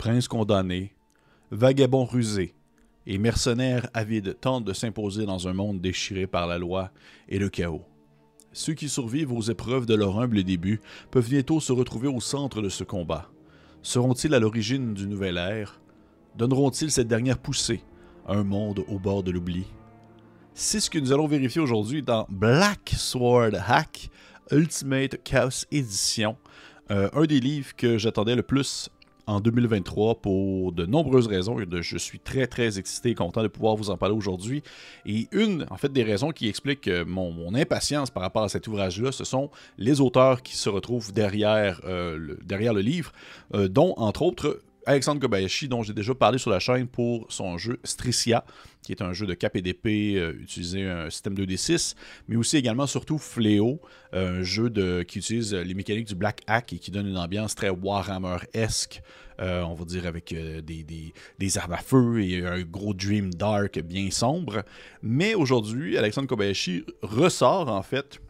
[0.00, 0.94] prince condamné,
[1.50, 2.54] vagabond rusé
[3.06, 6.90] et mercenaires avides tentent de s'imposer dans un monde déchiré par la loi
[7.28, 7.84] et le chaos.
[8.54, 12.62] Ceux qui survivent aux épreuves de leur humble début peuvent bientôt se retrouver au centre
[12.62, 13.30] de ce combat.
[13.82, 15.82] Seront-ils à l'origine d'une nouvelle ère?
[16.34, 17.84] Donneront-ils cette dernière poussée
[18.26, 19.66] à un monde au bord de l'oubli?
[20.54, 24.08] C'est ce que nous allons vérifier aujourd'hui dans Black Sword Hack
[24.50, 26.38] Ultimate Chaos Edition,
[26.90, 28.88] euh, un des livres que j'attendais le plus
[29.30, 31.56] en 2023 pour de nombreuses raisons.
[31.80, 34.62] Je suis très, très excité et content de pouvoir vous en parler aujourd'hui.
[35.06, 38.68] Et une, en fait, des raisons qui expliquent euh, mon, impatience par rapport à cet
[38.68, 43.12] ouvrage-là, ce sont les auteurs qui se retrouvent derrière, euh, le, derrière le livre,
[43.54, 47.56] euh, dont, entre autres, Alexandre Kobayashi, dont j'ai déjà parlé sur la chaîne pour son
[47.58, 48.44] jeu Stricia,
[48.82, 51.94] qui est un jeu de cap d'épée euh, utilisé un système 2D6,
[52.26, 53.80] mais aussi également surtout Fléau,
[54.12, 54.68] un jeu
[55.04, 59.00] qui utilise les mécaniques du Black Hack et qui donne une ambiance très Warhammer-esque,
[59.40, 60.84] euh, on va dire avec euh, des,
[61.38, 64.64] des, armes à feu et un gros Dream Dark bien sombre.
[65.02, 68.20] Mais aujourd'hui, Alexandre Kobayashi ressort en fait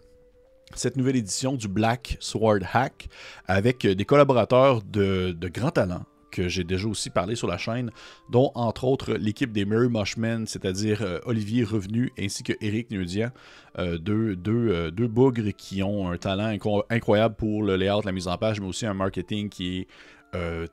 [0.74, 3.08] cette nouvelle édition du Black Sword Hack
[3.46, 7.90] avec des collaborateurs de, de grand talent que j'ai déjà aussi parlé sur la chaîne,
[8.28, 13.30] dont entre autres l'équipe des Mary Mushmen, c'est-à-dire euh, Olivier Revenu ainsi que Eric Neudian,
[13.78, 16.56] euh, deux, euh, deux, bougres qui ont un talent
[16.90, 19.86] incroyable pour le layout, la mise en page, mais aussi un marketing qui est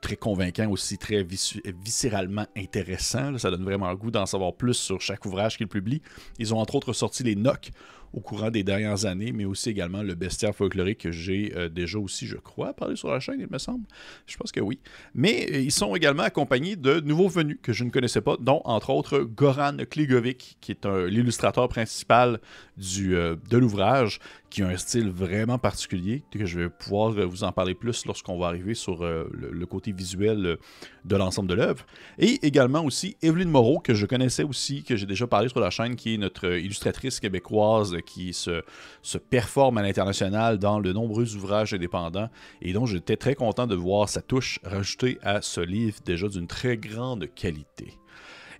[0.00, 3.36] très convaincant, aussi très viscéralement intéressant.
[3.38, 6.02] ça donne vraiment le goût d'en savoir plus sur chaque ouvrage qu'ils publient.
[6.38, 7.70] Ils ont entre autres sorti les NOC
[8.12, 11.98] au courant des dernières années, mais aussi également le bestiaire folklorique que j'ai euh, déjà
[11.98, 13.84] aussi, je crois, parlé sur la chaîne, il me semble.
[14.26, 14.78] Je pense que oui.
[15.14, 18.62] Mais euh, ils sont également accompagnés de nouveaux venus que je ne connaissais pas, dont
[18.64, 22.40] entre autres Goran Kligovic, qui est l'illustrateur principal
[22.76, 24.20] du, euh, de l'ouvrage,
[24.50, 28.38] qui a un style vraiment particulier, que je vais pouvoir vous en parler plus lorsqu'on
[28.38, 30.56] va arriver sur le, côté visuel
[31.04, 31.84] de l'ensemble de l'œuvre.
[32.18, 35.70] Et également aussi Evelyne Moreau, que je connaissais aussi, que j'ai déjà parlé sur la
[35.70, 38.62] chaîne, qui est notre illustratrice québécoise qui se,
[39.02, 42.30] se performe à l'international dans de nombreux ouvrages indépendants
[42.62, 46.46] et donc j'étais très content de voir sa touche rajoutée à ce livre déjà d'une
[46.46, 47.94] très grande qualité.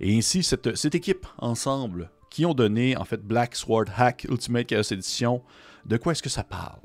[0.00, 4.66] Et ainsi, cette, cette équipe ensemble qui ont donné en fait Black Sword Hack Ultimate
[4.66, 5.42] Chaos Edition,
[5.88, 6.78] de quoi est-ce que ça parle?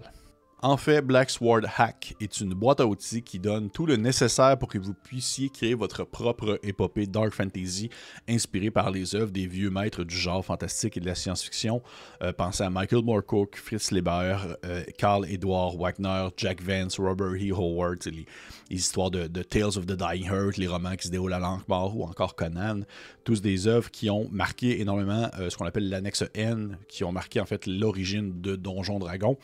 [0.64, 4.58] En fait, Black Sword Hack est une boîte à outils qui donne tout le nécessaire
[4.58, 7.90] pour que vous puissiez créer votre propre épopée Dark Fantasy
[8.30, 11.82] inspirée par les œuvres des vieux maîtres du genre fantastique et de la science-fiction.
[12.22, 17.52] Euh, pensez à Michael Moorcook, Fritz Leiber, euh, Carl Edward Wagner, Jack Vance, Robert E.
[17.52, 18.26] Howard, les,
[18.70, 22.06] histoires de, Tales of the Dying Heart, les romans qui se déroulent à l'Ankh-Mort ou
[22.06, 22.82] encore Conan.
[23.26, 27.12] Tous des œuvres qui ont marqué énormément euh, ce qu'on appelle l'annexe N, qui ont
[27.12, 29.38] marqué en fait l'origine de Donjon Dragon.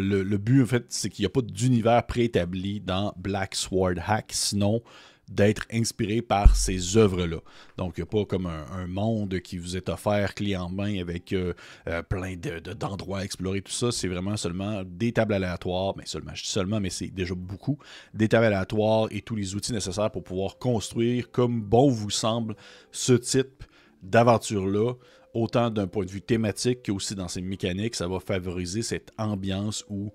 [0.00, 4.30] Le, but, en fait, c'est qu'il n'y a pas d'univers préétabli dans Black Sword Hack,
[4.30, 4.82] sinon
[5.28, 7.38] d'être inspiré par ces œuvres-là.
[7.76, 10.98] Donc, il n'y a pas comme un, monde qui vous est offert clé en main
[11.00, 11.52] avec euh,
[11.86, 12.34] euh, plein
[12.78, 13.92] d'endroits à explorer, tout ça.
[13.92, 17.78] C'est vraiment seulement des tables aléatoires, mais seulement, je dis seulement, mais c'est déjà beaucoup,
[18.14, 22.56] des tables aléatoires et tous les outils nécessaires pour pouvoir construire comme bon vous semble
[22.90, 23.64] ce type
[24.02, 24.94] d'aventure-là
[25.34, 29.12] autant d'un point de vue thématique que aussi dans ses mécaniques, ça va favoriser cette
[29.18, 30.12] ambiance où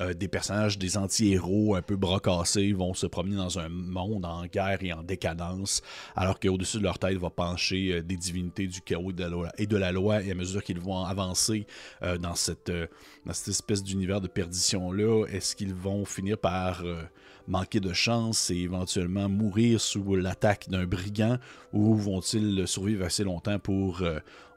[0.00, 4.44] euh, des personnages, des anti-héros un peu brocassés vont se promener dans un monde en
[4.44, 5.80] guerre et en décadence,
[6.14, 9.10] alors qu'au-dessus de leur tête va pencher euh, des divinités du chaos
[9.56, 11.66] et de la loi, et à mesure qu'ils vont avancer
[12.02, 12.70] euh, dans, cette,
[13.26, 16.84] espèce d'univers de perdition-là, est-ce qu'ils vont finir par
[17.48, 21.38] manquer de chance et éventuellement mourir sous l'attaque d'un brigand
[21.72, 24.02] ou vont-ils survivre assez longtemps pour,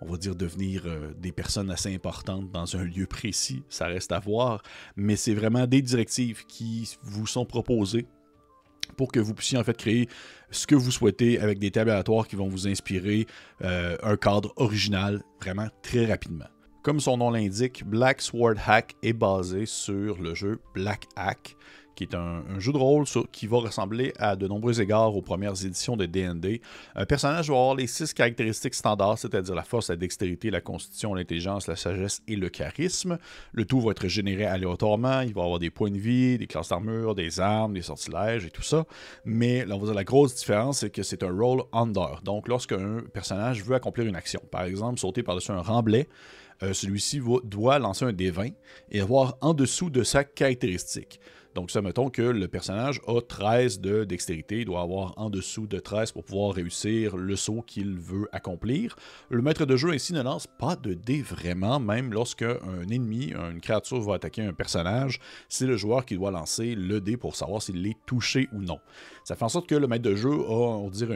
[0.01, 0.83] on va dire, devenir
[1.17, 3.61] des personnes assez importantes dans un lieu précis?
[3.69, 4.63] Ça reste à voir,
[4.95, 8.05] mais c'est vraiment des directives qui vous sont proposées
[8.97, 10.09] pour que vous puissiez en fait créer
[10.51, 13.27] ce que vous souhaitez avec des tables qui vont vous inspirer
[13.63, 16.47] euh, un cadre original vraiment très rapidement.
[16.81, 21.55] Comme son nom l'indique, Black Sword Hack est basé sur le jeu Black Hack,
[21.99, 25.65] qui est un, jeu de rôle qui va ressembler à de nombreux égards aux premières
[25.65, 26.61] éditions de D&D.
[26.95, 31.13] Un personnage va avoir les six caractéristiques standards, c'est-à-dire la force, la dextérité, la constitution,
[31.13, 33.17] l'intelligence, la sagesse et le charisme.
[33.51, 35.19] Le tout va être généré aléatoirement.
[35.21, 38.49] Il va avoir des points de vie, des classes d'armure, des armes, des sortilèges et
[38.49, 38.85] tout ça.
[39.25, 42.21] Mais la grosse différence, c'est que c'est un roll under.
[42.23, 46.07] Donc, lorsqu'un personnage veut accomplir une action, par exemple sauter par-dessus un remblai,
[46.63, 48.53] euh, celui-ci doit lancer un D20
[48.91, 51.19] et avoir en dessous de sa caractéristique.
[51.59, 55.67] Donc, ça, mettons que le personnage a 13 de dextérité, il doit avoir en dessous
[55.67, 58.95] de 13 pour pouvoir réussir le saut qu'il veut accomplir.
[59.29, 63.33] Le maître de jeu ainsi ne lance pas de dés vraiment, même lorsque un ennemi,
[63.33, 65.19] une créature va attaquer un personnage,
[65.49, 68.79] c'est le joueur qui doit lancer le dé pour savoir s'il est touché ou non.
[69.25, 71.09] Ça fait en sorte que le maître de jeu a, on va dire,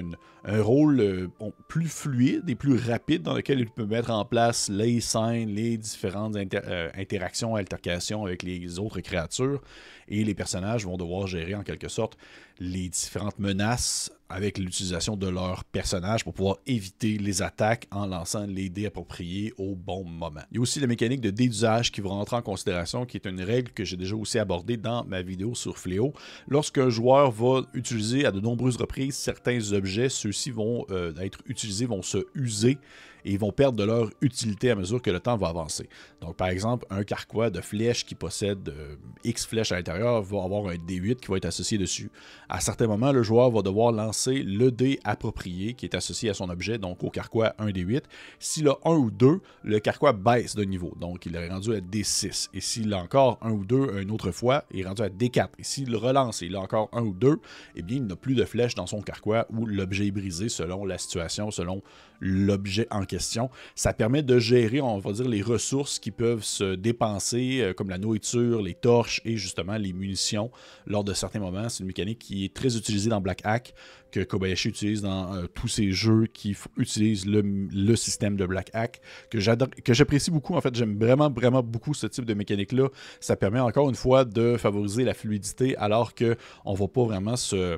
[0.43, 1.27] un rôle euh,
[1.69, 5.77] plus fluide et plus rapide dans lequel il peut mettre en place les scènes, les
[5.77, 9.61] différentes euh, interactions, altercations avec les autres créatures.
[10.07, 12.17] Et les personnages vont devoir gérer en quelque sorte
[12.59, 18.47] les différentes menaces avec l'utilisation de leurs personnages pour pouvoir éviter les attaques en lançant
[18.47, 20.41] les dés appropriés au bon moment.
[20.51, 23.17] Il y a aussi la mécanique de dé d'usage qui va rentrer en considération, qui
[23.17, 26.13] est une règle que j'ai déjà aussi abordée dans ma vidéo sur Fléau.
[26.47, 31.85] Lorsqu'un joueur va utiliser à de nombreuses reprises certains objets, ceux-ci vont euh, être utilisés,
[31.85, 32.79] vont se user
[33.25, 35.89] et ils vont perdre de leur utilité à mesure que le temps va avancer.
[36.21, 40.43] Donc, par exemple, un carquois de flèches qui possède euh, X flèches à l'intérieur va
[40.43, 42.09] avoir un D8 qui va être associé dessus.
[42.49, 46.33] À certains moments, le joueur va devoir lancer le dé approprié qui est associé à
[46.33, 48.03] son objet, donc au carquois 1 D8.
[48.39, 51.79] S'il a 1 ou 2, le carquois baisse de niveau, donc il est rendu à
[51.79, 52.49] D6.
[52.53, 55.49] Et s'il a encore 1 ou 2 une autre fois, il est rendu à D4.
[55.59, 57.39] Et s'il relance et il a encore 1 ou 2,
[57.75, 60.85] eh bien, il n'a plus de flèches dans son carquois ou l'objet est brisé selon
[60.85, 61.81] la situation, selon
[62.19, 63.49] l'objet en question.
[63.75, 67.89] Ça permet de gérer, on va dire, les ressources qui peuvent se dépenser, euh, comme
[67.89, 70.49] la nourriture, les torches et justement les munitions
[70.87, 71.69] lors de certains moments.
[71.69, 73.75] C'est une mécanique qui est très utilisée dans Black Hack,
[74.11, 79.01] que Kobayashi utilise dans euh, tous ses jeux qui utilisent le, système de Black Hack,
[79.29, 80.55] que j'apprécie beaucoup.
[80.55, 82.89] En fait, j'aime vraiment, vraiment beaucoup ce type de mécanique-là.
[83.19, 87.35] Ça permet encore une fois de favoriser la fluidité alors qu'on ne va pas vraiment
[87.35, 87.77] se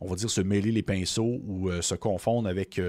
[0.00, 2.80] on va dire, se mêler les pinceaux ou euh, se confondre avec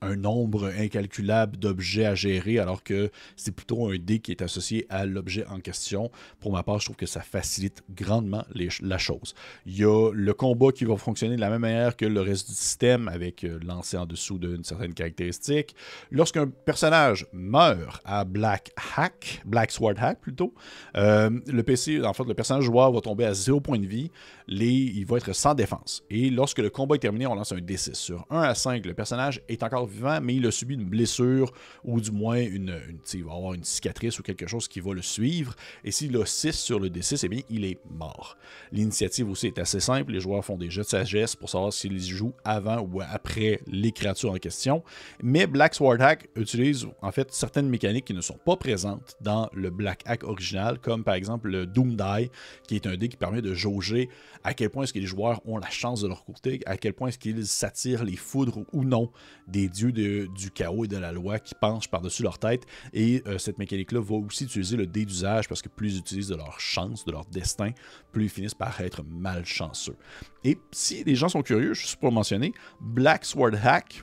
[0.00, 4.86] un, nombre incalculable d'objets à gérer, alors que c'est plutôt un dé qui est associé
[4.88, 6.10] à l'objet en question.
[6.40, 8.44] Pour ma part, je trouve que ça facilite grandement
[8.82, 9.34] la chose.
[9.66, 12.48] Il y a le combat qui va fonctionner de la même manière que le reste
[12.48, 15.74] du système, avec euh, lancer en dessous d'une certaine caractéristique.
[16.10, 20.54] Lorsqu'un personnage meurt à Black Hack, Black Sword Hack plutôt,
[20.94, 24.10] le PC, en fait, le personnage joueur va tomber à 0 point de vie.
[24.46, 26.02] Les, il va être sans défense.
[26.10, 27.94] Et lorsque le combat est terminé, on lance un D6.
[27.94, 31.52] Sur 1 à 5, le personnage est encore vivant, mais il a subi une blessure
[31.84, 35.54] ou du moins une, va avoir une cicatrice ou quelque chose qui va le suivre.
[35.84, 38.36] Et s'il a 6 sur le D6, eh bien, il est mort.
[38.72, 40.12] L'initiative aussi est assez simple.
[40.12, 43.92] Les joueurs font des jets de sagesse pour savoir s'ils jouent avant ou après les
[43.92, 44.82] créatures en question.
[45.22, 49.48] Mais Black Sword Hack utilise en fait certaines mécaniques qui ne sont pas présentes dans
[49.52, 52.30] le Black Hack original, comme par exemple le Doom Die,
[52.66, 54.08] qui est un dé qui permet de jauger
[54.44, 56.94] à quel point est-ce que les joueurs ont la chance de leur côté, à quel
[56.94, 59.10] point est-ce qu'ils s'attirent les foudres ou non
[59.48, 62.64] des dieux du chaos et de la loi qui penchent par-dessus leur tête.
[62.92, 66.28] Et euh, cette mécanique-là va aussi utiliser le dé d'usage parce que plus ils utilisent
[66.28, 67.70] de leur chance, de leur destin,
[68.12, 69.96] plus ils finissent par être malchanceux.
[70.44, 74.02] Et si les gens sont curieux, je suis pour mentionner, Black Sword Hack,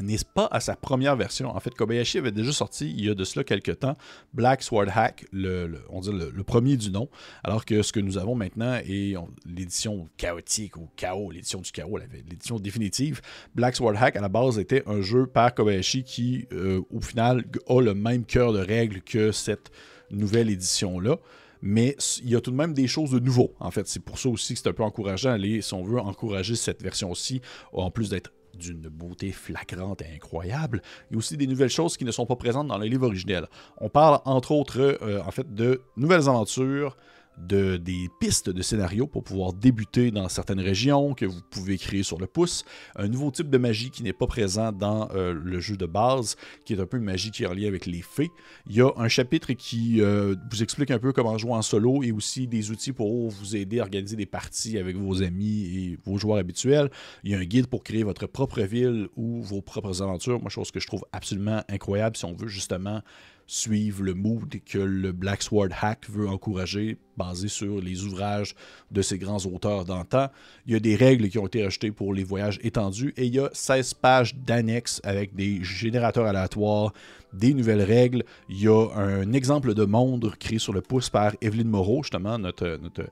[0.00, 1.54] n'est pas à sa première version.
[1.54, 3.96] En fait, Kobayashi avait déjà sorti il y a de cela quelques temps
[4.34, 7.08] Black Sword Hack, le, on dit le, premier du nom,
[7.42, 9.14] alors que ce que nous avons maintenant est
[9.46, 13.20] l'édition chaotique ou chaos, l'édition du chaos, l'édition définitive.
[13.54, 17.44] Black Sword Hack, à la base, était un jeu par Kobayashi qui, euh, au final,
[17.68, 19.70] a le même cœur de règles que cette
[20.10, 21.18] nouvelle édition-là
[21.62, 23.54] mais il y a tout de même des choses de nouveau.
[23.58, 26.54] En fait, c'est pour ça aussi que c'est un peu encourageant, si on veut encourager
[26.54, 27.40] cette version-ci,
[27.72, 30.82] en plus d'être d'une beauté flagrante et incroyable.
[31.10, 33.06] Il y a aussi des nouvelles choses qui ne sont pas présentes dans le livre
[33.06, 33.46] originel.
[33.78, 36.96] On parle entre autres euh, en fait de nouvelles aventures,
[37.38, 42.02] de, des pistes de scénario pour pouvoir débuter dans certaines régions que vous pouvez créer
[42.02, 42.64] sur le pouce.
[42.96, 46.36] Un nouveau type de magie qui n'est pas présent dans euh, le jeu de base,
[46.64, 48.30] qui est un peu une magie qui est lien avec les fées.
[48.68, 52.02] Il y a un chapitre qui euh, vous explique un peu comment jouer en solo
[52.02, 55.98] et aussi des outils pour vous aider à organiser des parties avec vos amis et
[56.04, 56.90] vos joueurs habituels.
[57.24, 60.40] Il y a un guide pour créer votre propre ville ou vos propres aventures.
[60.40, 63.02] Moi, chose que je trouve absolument incroyable si on veut justement
[63.46, 68.54] suivre le mood que le Black Sword Hack veut encourager, basé sur les ouvrages
[68.90, 70.28] de ces grands auteurs d'antan.
[70.66, 73.34] Il y a des règles qui ont été ajoutées pour les voyages étendus et il
[73.34, 76.92] y a 16 pages d'annexes avec des générateurs aléatoires,
[77.32, 78.24] des nouvelles règles.
[78.48, 82.38] Il y a un exemple de monde créé sur le pouce par Evelyne Moreau, justement,
[82.38, 83.04] notre, notre,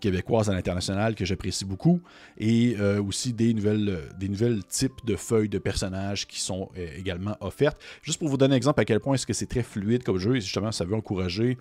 [0.00, 2.00] Québécoise à l'international que j'apprécie beaucoup.
[2.38, 6.86] Et euh, aussi des nouvelles, des nouvelles types de feuilles de personnages qui sont euh,
[6.96, 7.78] également offertes.
[8.02, 10.18] Juste pour vous donner un exemple à quel point est-ce que c'est très fluide comme
[10.18, 11.58] jeu, et justement, ça veut encourager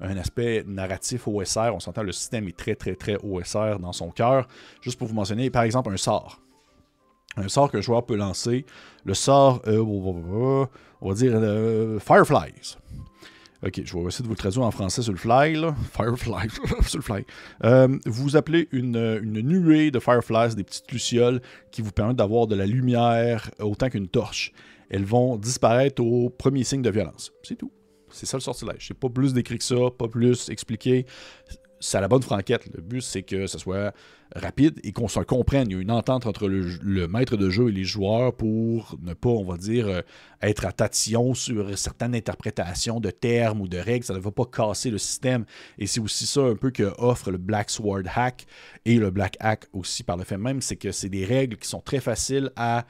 [0.00, 1.72] un aspect narratif OSR.
[1.74, 4.46] On s'entend, le système est très, très, très OSR dans son cœur.
[4.80, 6.40] Juste pour vous mentionner, par exemple, un sort
[7.38, 8.66] un sort qu'un joueur peut lancer.
[9.04, 10.68] Le sort, euh, on
[11.08, 12.76] va dire euh, Fireflies.
[13.66, 15.74] Ok, je vais essayer de vous le traduire en français sur le fly, là.
[15.92, 16.48] Firefly,
[16.86, 17.24] sur le fly.
[17.64, 21.40] Euh, vous appelez une, une, nuée de fireflies, des petites lucioles,
[21.72, 24.52] qui vous permettent d'avoir de la lumière autant qu'une torche.
[24.90, 27.32] Elles vont disparaître au premier signe de violence.
[27.42, 27.72] C'est tout.
[28.10, 28.86] C'est ça le sortilège.
[28.86, 31.04] C'est pas plus décrit que ça, pas plus expliqué.
[31.80, 32.68] C'est à la bonne franquette.
[32.74, 33.94] Le but, c'est que ce soit
[34.34, 35.68] rapide et qu'on se comprenne.
[35.70, 39.14] Il y a une entente entre le, maître de jeu et les joueurs pour ne
[39.14, 40.02] pas, on va dire, euh,
[40.42, 44.04] être à tatillon sur certaines interprétations de termes ou de règles.
[44.04, 45.44] Ça ne va pas casser le système.
[45.78, 48.46] Et c'est aussi ça un peu que offre le Black Sword Hack
[48.84, 51.68] et le Black Hack aussi par le fait même, c'est que c'est des règles qui
[51.68, 52.86] sont très faciles à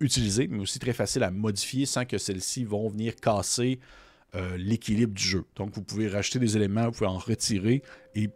[0.00, 3.78] utiliser, mais aussi très faciles à modifier sans que celles-ci vont venir casser
[4.34, 5.44] euh, l'équilibre du jeu.
[5.56, 7.82] Donc, vous pouvez racheter des éléments, vous pouvez en retirer
[8.14, 8.30] et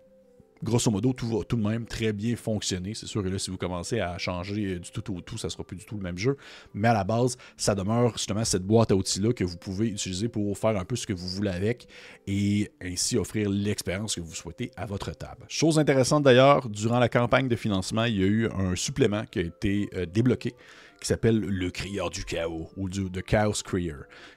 [0.62, 2.94] grosso modo, tout va tout de même très bien fonctionner.
[2.94, 5.64] C'est sûr que là, si vous commencez à changer du tout au tout, ça sera
[5.64, 6.36] plus du tout le même jeu.
[6.74, 10.28] Mais à la base, ça demeure justement cette boîte à outils-là que vous pouvez utiliser
[10.28, 11.86] pour faire un peu ce que vous voulez avec
[12.26, 15.44] et ainsi offrir l'expérience que vous souhaitez à votre table.
[15.48, 19.38] Chose intéressante d'ailleurs, durant la campagne de financement, il y a eu un supplément qui
[19.38, 20.54] a été euh, débloqué
[21.00, 23.94] qui s'appelle Le Crieur du Chaos ou du, The Chaos Crier,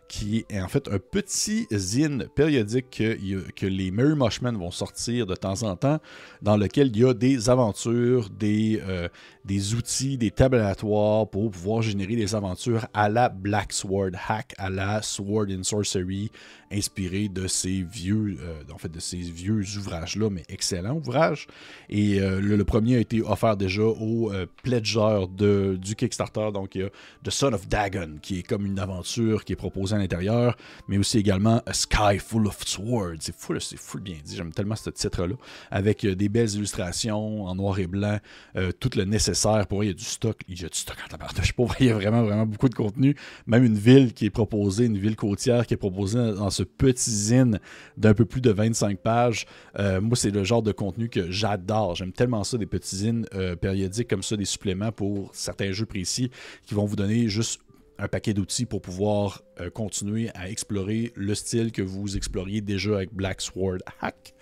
[0.08, 5.36] qui est en fait un petit zine périodique que, les Merry Mushmen vont sortir de
[5.36, 6.00] temps en temps,
[6.42, 9.08] dans lequel il y a des aventures, des, euh,
[9.46, 14.54] des outils, des tables aléatoires pour pouvoir générer des aventures à la Black Sword Hack,
[14.58, 16.32] à la Sword in Sorcery,
[16.72, 21.48] inspiré de ces vieux, euh, en fait, de ces vieux ouvrages-là, mais excellents ouvrages.
[21.90, 24.32] Et euh, le, premier a été offert déjà aux
[24.64, 26.90] pledgers de, du Kickstarter, donc il y a
[27.24, 30.56] The Son of Dagon, qui est comme une aventure qui est proposée l'intérieur,
[30.88, 33.18] mais aussi également A Sky Full of Swords.
[33.20, 34.36] C'est fou, c'est fou bien dit.
[34.36, 35.36] J'aime tellement ce titre-là.
[35.70, 38.18] Avec euh, des belles illustrations en noir et blanc,
[38.56, 39.31] euh, tout le nécessaire.
[39.68, 40.38] Pour il y a du stock.
[40.48, 41.54] Il y a du stock en tabarnouche.
[41.54, 43.16] Pour il y a vraiment, vraiment beaucoup de contenu.
[43.48, 47.12] Même une ville qui est proposée, une ville côtière qui est proposée dans ce petit
[47.12, 47.60] zine
[47.98, 49.46] d'un peu plus de 25 pages.
[49.80, 51.96] Euh, moi, c'est le genre de contenu que j'adore.
[51.96, 53.26] J'aime tellement ça, des petits zines
[53.60, 56.32] périodiques comme ça, des suppléments pour certains jeux précis
[56.66, 57.62] qui vont vous donner juste
[58.02, 62.96] un paquet d'outils pour pouvoir euh, continuer à explorer le style que vous exploriez déjà
[62.96, 64.34] avec Black Sword Hack.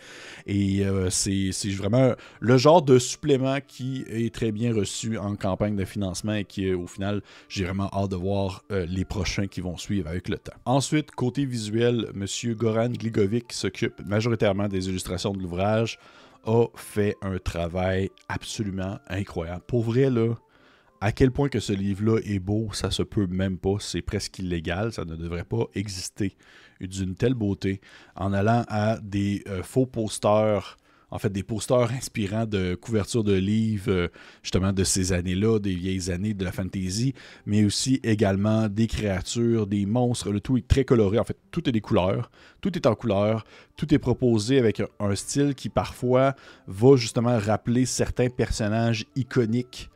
[0.47, 5.75] Et euh, c'est vraiment le genre de supplément qui est très bien reçu en campagne
[5.75, 9.59] de financement et qui, au final, j'ai vraiment hâte de voir euh, les prochains qui
[9.59, 10.53] vont suivre avec le temps.
[10.65, 12.25] Ensuite, côté visuel, M.
[12.55, 15.99] Goran Gligovic s'occupe majoritairement des illustrations de l'ouvrage
[16.45, 19.61] a fait un travail absolument incroyable.
[19.67, 20.35] Pour vrai, là,
[21.01, 23.75] à quel point que ce livre-là est beau, ça se peut même pas.
[23.79, 24.91] C'est presque illégal.
[24.91, 26.35] Ça ne devrait pas exister
[26.81, 27.81] d'une telle beauté.
[28.15, 30.77] En allant à des euh, faux posters,
[31.11, 34.07] en fait, des posters inspirants de couvertures de livres, euh,
[34.43, 37.13] justement, de ces années-là, des vieilles années de la fantasy,
[37.45, 40.31] mais aussi également des créatures, des monstres.
[40.31, 41.17] Le tout est très coloré.
[41.17, 42.29] En fait, tout est des couleurs.
[42.61, 43.45] Tout est en couleur.
[43.77, 46.35] Tout est proposé avec un style qui, parfois,
[46.67, 49.89] va justement rappeler certains personnages iconiques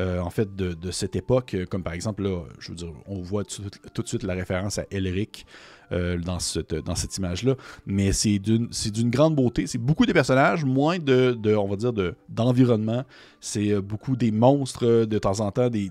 [0.00, 3.44] euh, en fait, de, cette époque, comme par exemple, là, je veux dire, on voit
[3.44, 5.46] tout, de suite la référence à Elric
[5.92, 7.54] euh, dans cette, dans cette image-là,
[7.86, 9.66] mais c'est d'une grande beauté.
[9.66, 11.92] C'est beaucoup de personnages, moins de, on va dire,
[12.28, 13.04] d'environnement.
[13.40, 15.90] c'est euh, beaucoup des monstres, de temps en temps, des,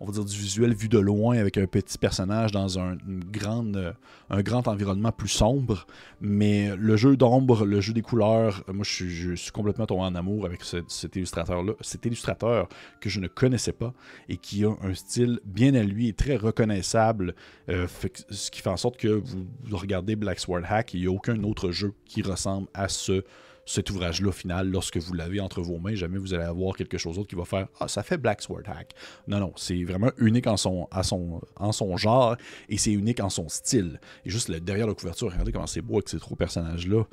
[0.00, 2.96] on va dire, du visuel vu de loin avec un petit personnage dans un,
[3.32, 3.94] grande,
[4.30, 5.86] un grand environnement plus sombre.
[6.20, 10.46] Mais le jeu d'ombre, le jeu des couleurs, moi, je, suis complètement tombé en amour
[10.46, 12.68] avec cet illustrateur-là, cet illustrateur
[13.00, 13.92] que je ne connais connaissait pas
[14.28, 17.34] et qui a un style bien à lui et très reconnaissable,
[17.68, 17.86] euh,
[18.30, 19.33] ce qui fait en sorte que vous,
[19.70, 23.24] regardez Black Sword Hack, il n'y a aucun autre jeu qui ressemble à ce
[23.66, 25.94] cet ouvrage-là final lorsque vous l'avez entre vos mains.
[25.94, 28.62] Jamais vous allez avoir quelque chose d'autre qui va faire Ah, ça fait Black Sword
[28.66, 28.94] Hack.
[29.26, 32.36] Non, non, c'est vraiment unique en son, son, en son genre
[32.68, 34.00] et c'est unique en son style.
[34.24, 37.04] Et juste derrière la couverture, regardez comment c'est beau avec ces trois personnages-là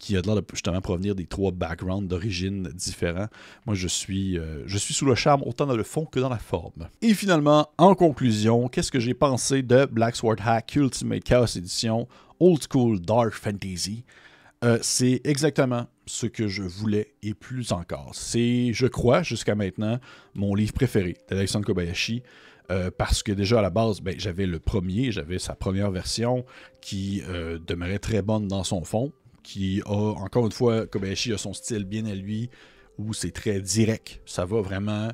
[0.00, 3.28] qui a l'air de justement provenir des trois backgrounds d'origine différents.
[3.66, 6.30] Moi, je suis, euh, je suis sous le charme autant dans le fond que dans
[6.30, 6.88] la forme.
[7.02, 12.08] Et finalement, en conclusion, qu'est-ce que j'ai pensé de Black Sword Hack Ultimate Chaos Edition
[12.40, 14.04] Old School Dark Fantasy?
[14.64, 18.14] Euh, c'est exactement ce que je voulais et plus encore.
[18.14, 19.98] C'est, je crois, jusqu'à maintenant,
[20.34, 22.22] mon livre préféré d'Alexandre Kobayashi.
[22.70, 26.44] Euh, parce que déjà à la base, ben, j'avais le premier, j'avais sa première version
[26.80, 27.20] qui
[27.66, 29.12] demeurait très bonne dans son fond
[29.42, 32.50] qui a, encore une fois, Kobayashi a son style bien à lui,
[32.98, 34.20] où c'est très direct.
[34.26, 35.08] Ça va vraiment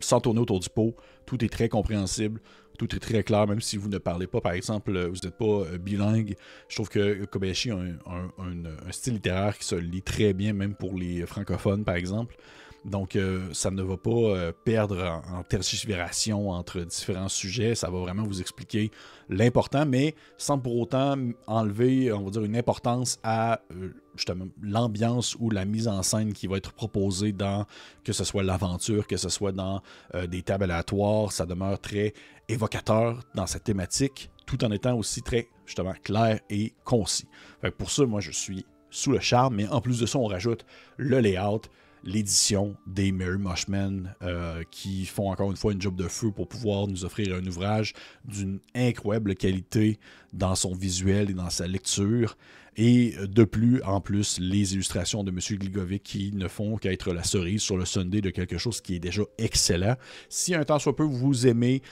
[0.00, 0.94] sans tourner autour du pot.
[1.26, 2.40] Tout est très compréhensible.
[2.78, 5.44] Tout est très clair, même si vous ne parlez pas, par exemple, vous n'êtes pas
[5.44, 6.36] euh, bilingue.
[6.68, 10.94] Je trouve que Kobayashi a un, style littéraire qui se lit très bien, même pour
[10.94, 12.36] les francophones, par exemple.
[12.84, 17.74] Donc, euh, ça ne va pas euh, perdre en, en entre différents sujets.
[17.74, 18.90] Ça va vraiment vous expliquer
[19.28, 21.16] l'important, mais sans pour autant
[21.46, 26.32] enlever, on va dire, une importance à euh, justement l'ambiance ou la mise en scène
[26.32, 27.66] qui va être proposée dans,
[28.04, 29.82] que ce soit l'aventure, que ce soit dans
[30.28, 31.30] des tables aléatoires.
[31.30, 32.14] Ça demeure très
[32.48, 37.28] évocateur dans cette thématique, tout en étant aussi très, justement, clair et concis.
[37.76, 40.64] pour ça, moi, je suis sous le charme, mais en plus de ça, on rajoute
[40.96, 41.62] le layout,
[42.04, 46.48] l'édition des Mary Mushmen euh, qui font encore une fois une job de feu pour
[46.48, 47.92] pouvoir nous offrir un ouvrage
[48.24, 49.98] d'une incroyable qualité
[50.32, 52.36] dans son visuel et dans sa lecture.
[52.80, 55.38] Et de plus, en plus, les illustrations de M.
[55.58, 59.00] Gligovic qui ne font qu'être la cerise sur le Sunday de quelque chose qui est
[59.00, 59.96] déjà excellent.
[60.28, 61.82] Si un temps soit peu vous aimez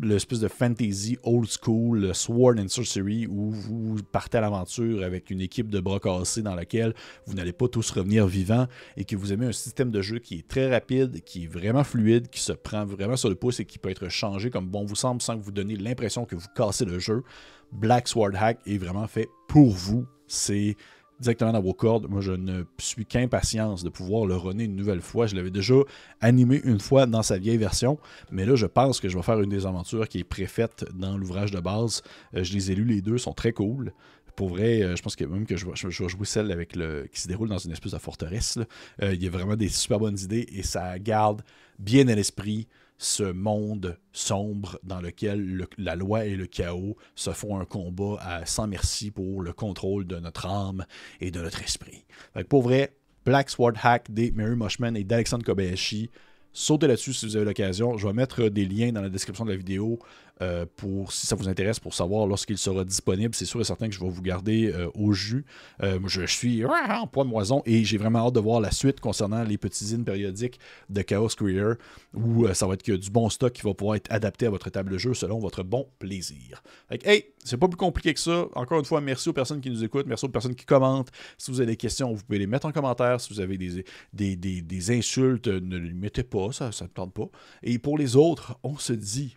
[0.00, 5.40] l'espèce de fantasy old school, Sword and Sorcery, où vous partez à l'aventure avec une
[5.40, 6.94] équipe de bras cassés dans laquelle
[7.26, 10.36] vous n'allez pas tous revenir vivants et que vous aimez un système de jeu qui
[10.36, 13.64] est très rapide, qui est vraiment fluide, qui se prend vraiment sur le pouce et
[13.64, 16.46] qui peut être changé comme bon vous semble sans que vous donniez l'impression que vous
[16.54, 17.24] cassez le jeu,
[17.72, 20.76] Black Sword Hack est vraiment fait pour vous c'est
[21.20, 22.08] directement dans vos cordes.
[22.08, 25.26] Moi, je ne suis qu'impatience de pouvoir le runner une nouvelle fois.
[25.26, 25.74] Je l'avais déjà
[26.20, 27.98] animé une fois dans sa vieille version,
[28.30, 31.18] mais là, je pense que je vais faire une des aventures qui est préfaite dans
[31.18, 32.02] l'ouvrage de base.
[32.34, 33.92] Euh, je les ai lus les deux, sont très cool.
[34.36, 37.20] Pour vrai, euh, je pense que même que je vais, jouer celle avec le, qui
[37.20, 38.58] se déroule dans une espèce de forteresse.
[39.02, 41.42] Euh, il y a vraiment des super bonnes idées et ça garde
[41.78, 42.66] bien à l'esprit
[43.02, 48.44] ce monde sombre dans lequel la loi et le chaos se font un combat à,
[48.44, 50.84] sans merci pour le contrôle de notre âme
[51.18, 52.04] et de notre esprit.
[52.50, 56.10] pour vrai, Black Sword Hack des Mary Mushman et d'Alexandre Kobayashi,
[56.52, 57.96] sautez là-dessus si vous avez l'occasion.
[57.96, 59.98] Je vais mettre des liens dans la description de la vidéo
[60.42, 63.34] euh, pour si ça vous intéresse pour savoir lorsqu'il sera disponible.
[63.34, 65.44] C'est sûr et certain que je vais vous garder euh, au jus.
[65.82, 69.42] Euh, je, suis en poids moison et j'ai vraiment hâte de voir la suite concernant
[69.42, 71.74] les petits zines périodiques de Chaos Career
[72.14, 74.70] où ça va être que du bon stock qui va pouvoir être adapté à votre
[74.70, 76.62] table de jeu selon votre bon plaisir.
[76.90, 78.46] hey, c'est pas plus compliqué que ça.
[78.54, 81.10] Encore une fois, merci aux personnes qui nous écoutent, merci aux personnes qui commentent.
[81.38, 83.20] Si vous avez des questions, vous pouvez les mettre en commentaire.
[83.20, 87.14] Si vous avez des, des, des insultes, ne les mettez pas, ça ne me tente
[87.14, 87.28] pas.
[87.62, 89.36] Et pour les autres, on se dit